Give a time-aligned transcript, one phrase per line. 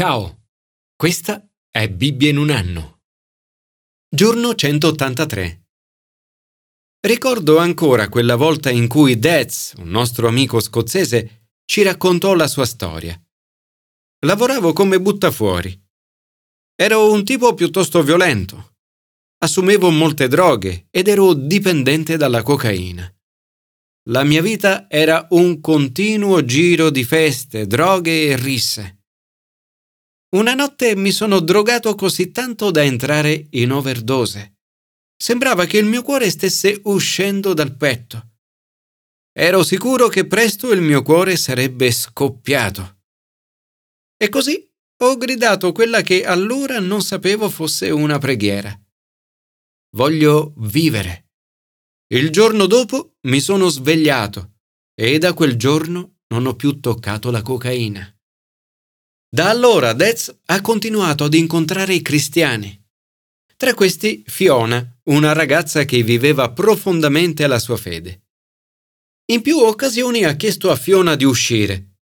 [0.00, 0.44] Ciao,
[0.94, 3.00] questa è Bibbia in un anno.
[4.08, 5.66] Giorno 183.
[7.00, 12.64] Ricordo ancora quella volta in cui Dez, un nostro amico scozzese, ci raccontò la sua
[12.64, 13.20] storia.
[14.24, 15.76] Lavoravo come buttafuori.
[16.76, 18.76] Ero un tipo piuttosto violento.
[19.38, 23.12] Assumevo molte droghe ed ero dipendente dalla cocaina.
[24.10, 28.97] La mia vita era un continuo giro di feste, droghe e risse.
[30.30, 34.58] Una notte mi sono drogato così tanto da entrare in overdose.
[35.16, 38.32] Sembrava che il mio cuore stesse uscendo dal petto.
[39.32, 42.98] Ero sicuro che presto il mio cuore sarebbe scoppiato.
[44.18, 48.78] E così ho gridato quella che allora non sapevo fosse una preghiera.
[49.96, 51.30] Voglio vivere.
[52.12, 54.56] Il giorno dopo mi sono svegliato
[54.94, 58.17] e da quel giorno non ho più toccato la cocaina.
[59.30, 62.74] Da allora Dez ha continuato ad incontrare i cristiani.
[63.56, 68.28] Tra questi Fiona, una ragazza che viveva profondamente la sua fede.
[69.30, 71.98] In più occasioni ha chiesto a Fiona di uscire,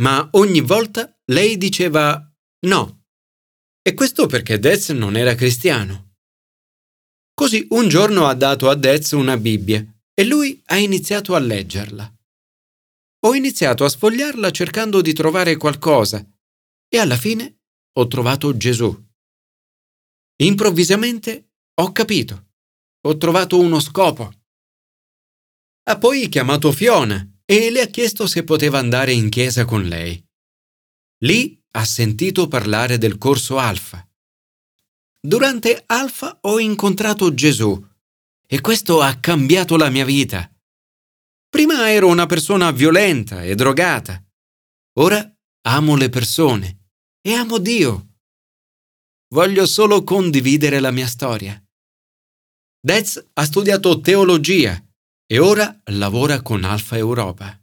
[0.00, 2.20] ma ogni volta lei diceva
[2.66, 3.04] no.
[3.80, 6.14] E questo perché Dez non era cristiano.
[7.32, 12.12] Così un giorno ha dato a Dez una Bibbia e lui ha iniziato a leggerla.
[13.20, 16.28] Ho iniziato a sfogliarla cercando di trovare qualcosa
[16.88, 17.58] e alla fine
[17.92, 19.04] ho trovato Gesù.
[20.38, 22.48] Improvvisamente ho capito.
[23.06, 24.32] Ho trovato uno scopo.
[25.84, 30.22] Ha poi chiamato Fiona e le ha chiesto se poteva andare in chiesa con lei.
[31.18, 34.06] Lì ha sentito parlare del corso Alfa.
[35.20, 37.84] Durante Alfa ho incontrato Gesù
[38.46, 40.50] e questo ha cambiato la mia vita.
[41.48, 44.22] Prima ero una persona violenta e drogata.
[44.98, 45.35] Ora
[45.66, 48.18] amo le persone e amo Dio.
[49.34, 51.60] Voglio solo condividere la mia storia.
[52.80, 54.80] Dez ha studiato teologia
[55.26, 57.60] e ora lavora con Alfa Europa.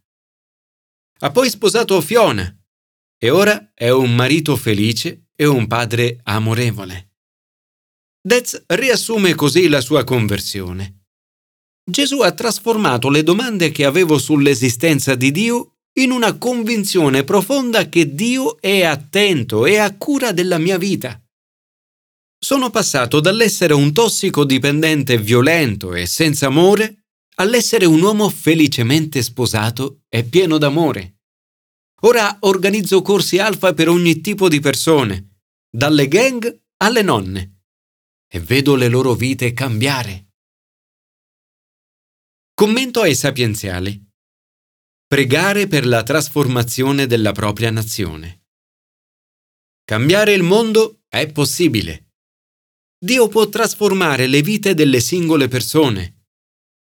[1.20, 2.54] Ha poi sposato Fiona
[3.18, 7.12] e ora è un marito felice e un padre amorevole.
[8.22, 11.06] Dez riassume così la sua conversione.
[11.90, 18.16] Gesù ha trasformato le domande che avevo sull'esistenza di Dio in una convinzione profonda che
[18.16, 21.22] Dio è attento e ha cura della mia vita.
[22.40, 27.06] Sono passato dall'essere un tossicodipendente violento e senza amore
[27.36, 31.20] all'essere un uomo felicemente sposato e pieno d'amore.
[32.02, 35.38] Ora organizzo corsi alfa per ogni tipo di persone,
[35.70, 37.62] dalle gang alle nonne,
[38.28, 40.32] e vedo le loro vite cambiare.
[42.54, 44.03] Commento ai sapienziali.
[45.14, 48.46] Pregare per la trasformazione della propria nazione.
[49.86, 52.14] Cambiare il mondo è possibile.
[52.98, 56.24] Dio può trasformare le vite delle singole persone.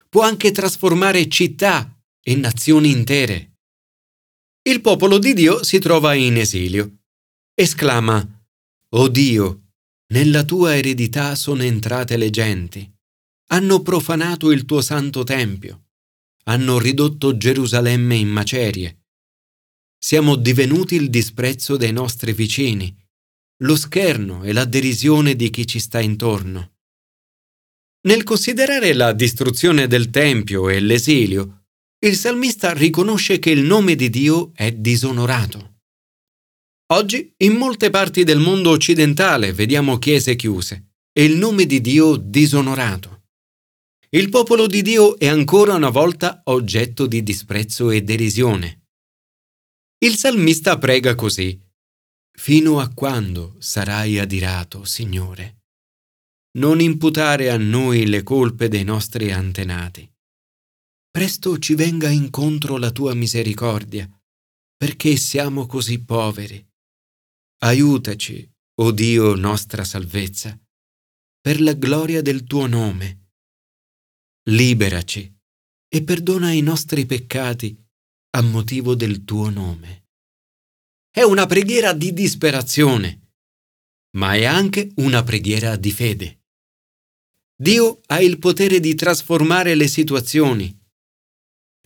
[0.08, 3.58] Può anche trasformare città e nazioni intere.
[4.62, 7.00] Il popolo di Dio si trova in esilio.
[7.52, 8.26] Esclama,
[8.94, 9.72] O Dio,
[10.14, 12.90] nella tua eredità sono entrate le genti.
[13.48, 15.88] Hanno profanato il tuo santo tempio
[16.44, 19.04] hanno ridotto Gerusalemme in macerie.
[19.96, 22.94] Siamo divenuti il disprezzo dei nostri vicini,
[23.62, 26.72] lo scherno e la derisione di chi ci sta intorno.
[28.04, 31.66] Nel considerare la distruzione del Tempio e l'esilio,
[32.04, 35.76] il salmista riconosce che il nome di Dio è disonorato.
[36.92, 42.16] Oggi in molte parti del mondo occidentale vediamo chiese chiuse e il nome di Dio
[42.16, 43.21] disonorato
[44.14, 48.88] il popolo di Dio è ancora una volta oggetto di disprezzo e derisione.
[50.04, 51.58] Il salmista prega così.
[52.30, 55.62] Fino a quando sarai adirato, Signore?
[56.58, 60.06] Non imputare a noi le colpe dei nostri antenati.
[61.10, 64.06] Presto ci venga incontro la tua misericordia,
[64.76, 66.62] perché siamo così poveri.
[67.62, 70.58] Aiutaci, o oh Dio nostra salvezza,
[71.40, 73.20] per la gloria del tuo nome
[74.44, 75.32] liberaci
[75.88, 77.78] e perdona i nostri peccati
[78.34, 80.06] a motivo del tuo nome.
[81.10, 83.34] È una preghiera di disperazione,
[84.16, 86.40] ma è anche una preghiera di fede.
[87.54, 90.76] Dio ha il potere di trasformare le situazioni.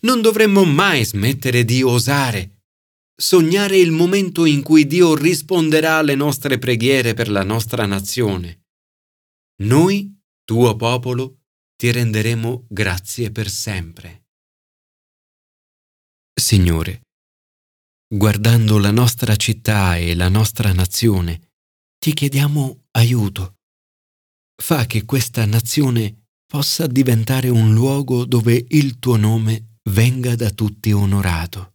[0.02, 2.62] Non dovremmo mai smettere di osare,
[3.14, 8.66] sognare il momento in cui Dio risponderà alle nostre preghiere per la nostra nazione.
[9.62, 11.35] Noi, tuo popolo,
[11.76, 14.24] ti renderemo grazie per sempre.
[16.34, 17.02] Signore,
[18.08, 21.50] guardando la nostra città e la nostra nazione,
[21.98, 23.56] ti chiediamo aiuto.
[24.62, 30.92] Fa che questa nazione possa diventare un luogo dove il tuo nome venga da tutti
[30.92, 31.74] onorato.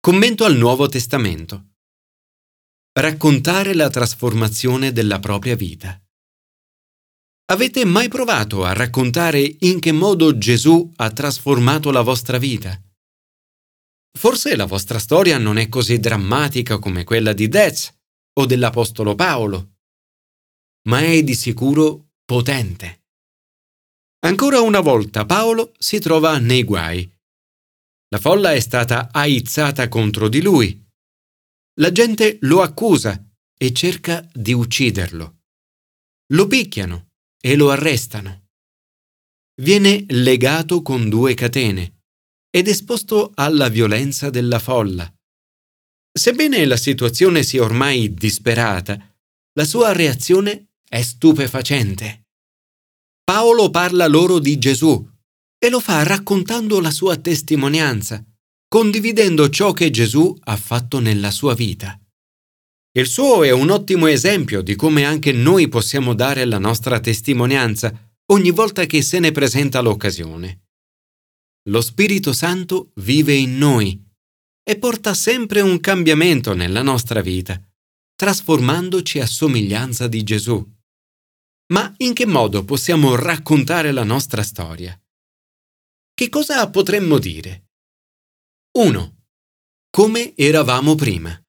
[0.00, 1.74] Commento al Nuovo Testamento.
[2.92, 6.00] Raccontare la trasformazione della propria vita.
[7.50, 12.78] Avete mai provato a raccontare in che modo Gesù ha trasformato la vostra vita?
[14.18, 17.90] Forse la vostra storia non è così drammatica come quella di Dez
[18.38, 19.76] o dell'Apostolo Paolo,
[20.88, 23.06] ma è di sicuro potente.
[24.26, 27.10] Ancora una volta Paolo si trova nei guai.
[28.10, 30.86] La folla è stata aizzata contro di lui.
[31.80, 35.38] La gente lo accusa e cerca di ucciderlo.
[36.32, 37.07] Lo picchiano
[37.40, 38.46] e lo arrestano.
[39.60, 42.02] Viene legato con due catene
[42.50, 45.12] ed esposto alla violenza della folla.
[46.12, 48.98] Sebbene la situazione sia ormai disperata,
[49.52, 52.26] la sua reazione è stupefacente.
[53.24, 55.06] Paolo parla loro di Gesù
[55.58, 58.24] e lo fa raccontando la sua testimonianza,
[58.68, 62.00] condividendo ciò che Gesù ha fatto nella sua vita.
[62.98, 68.12] Il suo è un ottimo esempio di come anche noi possiamo dare la nostra testimonianza
[68.32, 70.64] ogni volta che se ne presenta l'occasione.
[71.68, 74.04] Lo Spirito Santo vive in noi
[74.64, 77.62] e porta sempre un cambiamento nella nostra vita,
[78.16, 80.60] trasformandoci a somiglianza di Gesù.
[81.72, 85.00] Ma in che modo possiamo raccontare la nostra storia?
[86.12, 87.68] Che cosa potremmo dire?
[88.76, 89.16] 1.
[89.88, 91.40] Come eravamo prima.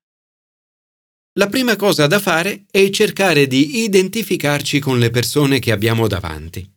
[1.39, 6.69] La prima cosa da fare è cercare di identificarci con le persone che abbiamo davanti.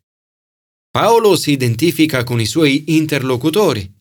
[0.89, 3.93] Paolo si identifica con i suoi interlocutori.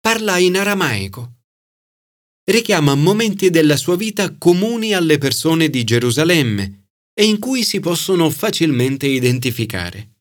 [0.00, 1.40] Parla in aramaico.
[2.44, 8.30] Richiama momenti della sua vita comuni alle persone di Gerusalemme e in cui si possono
[8.30, 10.12] facilmente identificare.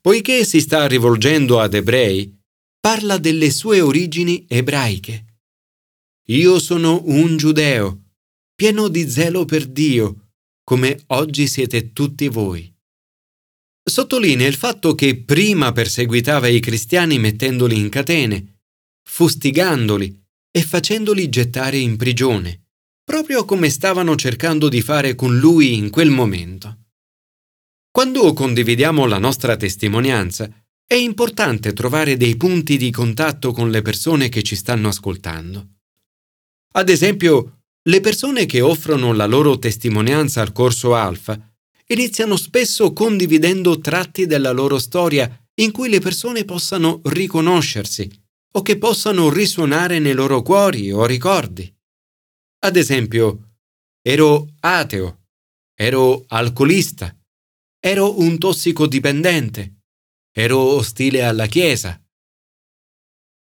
[0.00, 2.32] Poiché si sta rivolgendo ad ebrei,
[2.78, 5.40] parla delle sue origini ebraiche.
[6.28, 8.03] Io sono un giudeo
[8.54, 10.28] pieno di zelo per Dio,
[10.62, 12.72] come oggi siete tutti voi.
[13.82, 18.60] Sottolinea il fatto che prima perseguitava i cristiani mettendoli in catene,
[19.02, 22.68] fustigandoli e facendoli gettare in prigione,
[23.04, 26.78] proprio come stavano cercando di fare con lui in quel momento.
[27.90, 30.48] Quando condividiamo la nostra testimonianza,
[30.86, 35.68] è importante trovare dei punti di contatto con le persone che ci stanno ascoltando.
[36.76, 41.38] Ad esempio, le persone che offrono la loro testimonianza al corso Alfa
[41.88, 48.10] iniziano spesso condividendo tratti della loro storia in cui le persone possano riconoscersi
[48.56, 51.72] o che possano risuonare nei loro cuori o ricordi.
[52.60, 53.56] Ad esempio,
[54.00, 55.24] ero ateo,
[55.74, 57.14] ero alcolista,
[57.78, 59.82] ero un tossicodipendente,
[60.32, 62.00] ero ostile alla Chiesa.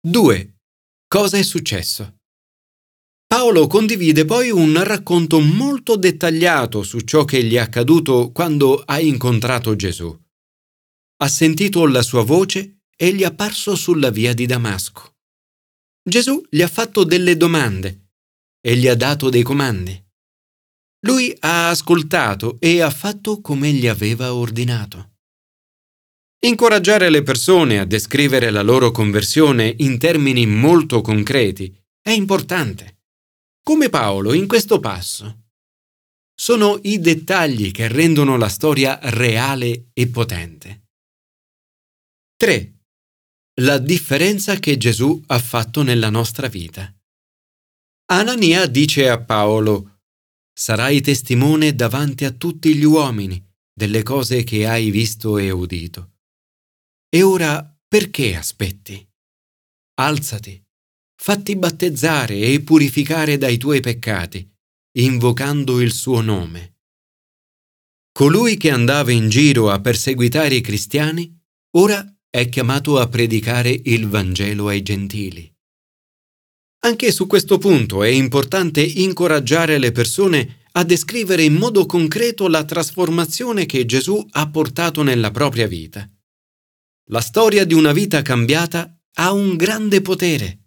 [0.02, 0.56] 2.
[1.08, 2.19] Cosa è successo?
[3.40, 9.00] Paolo condivide poi un racconto molto dettagliato su ciò che gli è accaduto quando ha
[9.00, 10.14] incontrato Gesù.
[11.22, 15.20] Ha sentito la sua voce e gli è apparso sulla via di Damasco.
[16.04, 18.10] Gesù gli ha fatto delle domande
[18.60, 19.98] e gli ha dato dei comandi.
[21.06, 25.12] Lui ha ascoltato e ha fatto come gli aveva ordinato.
[26.44, 32.98] Incoraggiare le persone a descrivere la loro conversione in termini molto concreti è importante
[33.70, 35.44] come Paolo in questo passo.
[36.34, 40.88] Sono i dettagli che rendono la storia reale e potente.
[42.36, 42.80] 3.
[43.62, 46.92] La differenza che Gesù ha fatto nella nostra vita.
[48.12, 50.00] Anania dice a Paolo,
[50.52, 53.40] sarai testimone davanti a tutti gli uomini
[53.72, 56.14] delle cose che hai visto e udito.
[57.08, 59.08] E ora perché aspetti?
[60.00, 60.69] Alzati
[61.22, 64.50] fatti battezzare e purificare dai tuoi peccati,
[65.00, 66.78] invocando il suo nome.
[68.14, 71.38] Colui che andava in giro a perseguitare i cristiani,
[71.76, 75.54] ora è chiamato a predicare il Vangelo ai gentili.
[76.86, 82.64] Anche su questo punto è importante incoraggiare le persone a descrivere in modo concreto la
[82.64, 86.10] trasformazione che Gesù ha portato nella propria vita.
[87.10, 90.59] La storia di una vita cambiata ha un grande potere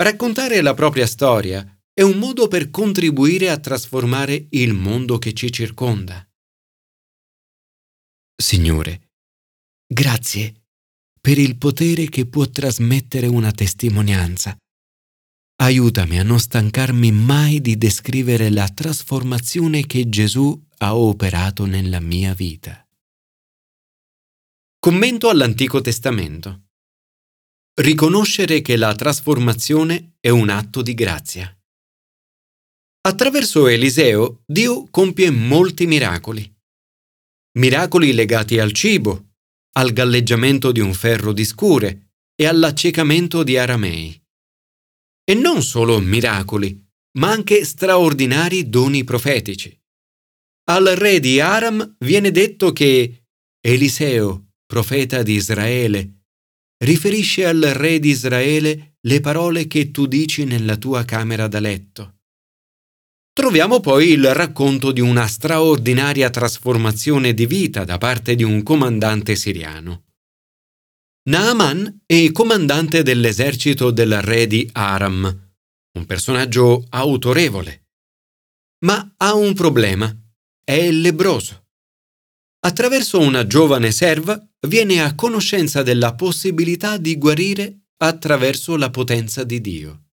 [0.00, 5.52] Raccontare la propria storia è un modo per contribuire a trasformare il mondo che ci
[5.52, 6.26] circonda.
[8.34, 9.10] Signore,
[9.86, 10.62] grazie
[11.20, 14.56] per il potere che può trasmettere una testimonianza
[15.60, 22.32] aiutami a non stancarmi mai di descrivere la trasformazione che Gesù ha operato nella mia
[22.32, 22.82] vita.
[24.78, 26.69] Commento all'Antico Testamento.
[27.74, 31.54] Riconoscere che la trasformazione è un atto di grazia.
[33.02, 36.52] Attraverso Eliseo Dio compie molti miracoli.
[37.58, 39.30] Miracoli legati al cibo,
[39.78, 44.20] al galleggiamento di un ferro di scure e all'accecamento di aramei.
[45.24, 46.86] E non solo miracoli,
[47.18, 49.74] ma anche straordinari doni profetici.
[50.70, 53.24] Al re di Aram viene detto che
[53.60, 56.19] Eliseo, profeta di Israele,
[56.84, 62.18] riferisce al re di Israele le parole che tu dici nella tua camera da letto.
[63.32, 69.36] Troviamo poi il racconto di una straordinaria trasformazione di vita da parte di un comandante
[69.36, 70.04] siriano.
[71.28, 75.52] Naaman è comandante dell'esercito del re di Aram,
[75.92, 77.88] un personaggio autorevole.
[78.84, 80.14] Ma ha un problema,
[80.64, 81.68] è lebroso.
[82.60, 89.60] Attraverso una giovane serva viene a conoscenza della possibilità di guarire attraverso la potenza di
[89.60, 90.04] Dio.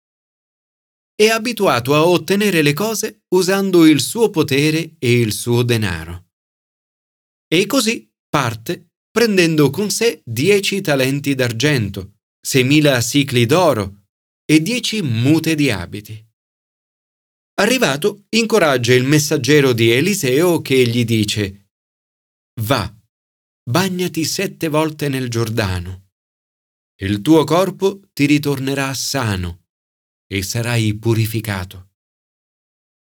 [1.15, 6.27] È abituato a ottenere le cose usando il suo potere e il suo denaro.
[7.49, 14.09] E così parte prendendo con sé dieci talenti d'argento, seimila sicli d'oro
[14.45, 16.23] e dieci mute di abiti.
[17.59, 21.71] Arrivato, incoraggia il messaggero di Eliseo che gli dice
[22.61, 22.95] Va,
[23.69, 26.11] bagnati sette volte nel Giordano.
[27.01, 29.65] Il tuo corpo ti ritornerà sano
[30.27, 31.91] e sarai purificato.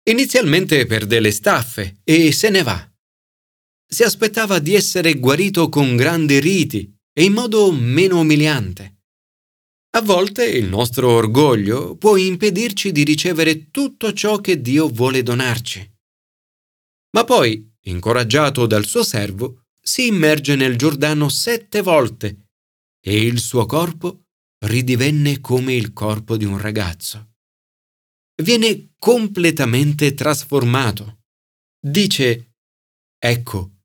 [0.09, 2.89] Inizialmente perde le staffe e se ne va
[3.87, 9.03] si aspettava di essere guarito con grandi riti e in modo meno umiliante.
[9.91, 15.93] A volte il nostro orgoglio può impedirci di ricevere tutto ciò che Dio vuole donarci.
[17.11, 22.47] Ma poi, incoraggiato dal suo servo, si immerge nel Giordano sette volte
[22.99, 24.23] e il suo corpo
[24.65, 27.33] ridivenne come il corpo di un ragazzo.
[28.41, 31.19] Viene completamente trasformato.
[31.79, 32.53] Dice,
[33.17, 33.75] ecco,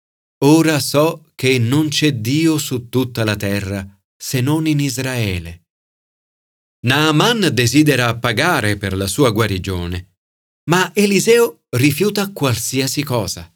[0.43, 5.67] Ora so che non c'è Dio su tutta la terra se non in Israele.
[6.87, 10.17] Naaman desidera pagare per la sua guarigione,
[10.71, 13.53] ma Eliseo rifiuta qualsiasi cosa.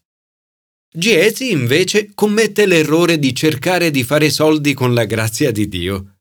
[0.96, 6.18] Giesi invece commette l'errore di cercare di fare soldi con la grazia di Dio.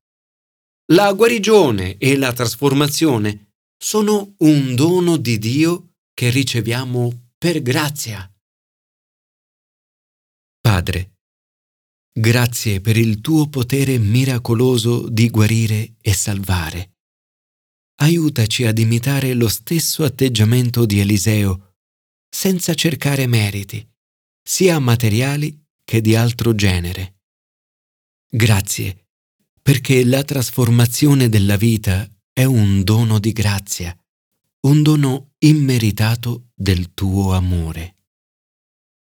[0.93, 8.27] La guarigione e la trasformazione sono un dono di Dio che riceviamo per grazia.
[10.59, 11.17] Padre,
[12.11, 16.95] grazie per il tuo potere miracoloso di guarire e salvare.
[18.01, 21.75] Aiutaci ad imitare lo stesso atteggiamento di Eliseo,
[22.27, 23.87] senza cercare meriti,
[24.43, 27.21] sia materiali che di altro genere.
[28.29, 29.07] Grazie,
[29.61, 33.95] perché la trasformazione della vita è un dono di grazia,
[34.61, 37.92] un dono immeritato del tuo amore.